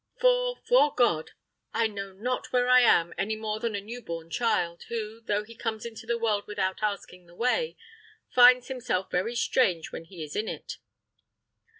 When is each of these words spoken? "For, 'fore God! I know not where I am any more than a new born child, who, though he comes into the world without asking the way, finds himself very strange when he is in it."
"For, 0.19 0.55
'fore 0.65 0.95
God! 0.95 1.31
I 1.75 1.85
know 1.85 2.11
not 2.11 2.51
where 2.51 2.67
I 2.67 2.79
am 2.81 3.13
any 3.19 3.35
more 3.35 3.59
than 3.59 3.75
a 3.75 3.79
new 3.81 4.01
born 4.01 4.31
child, 4.31 4.81
who, 4.89 5.21
though 5.23 5.43
he 5.43 5.53
comes 5.53 5.85
into 5.85 6.07
the 6.07 6.17
world 6.17 6.47
without 6.47 6.81
asking 6.81 7.27
the 7.27 7.35
way, 7.35 7.77
finds 8.33 8.67
himself 8.67 9.11
very 9.11 9.35
strange 9.35 9.91
when 9.91 10.05
he 10.05 10.23
is 10.23 10.35
in 10.35 10.47
it." 10.47 10.79